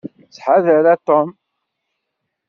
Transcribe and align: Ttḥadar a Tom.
Ttḥadar 0.25 0.85
a 0.93 0.95
Tom. 1.07 1.29